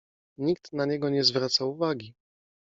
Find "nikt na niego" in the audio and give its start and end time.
0.37-1.09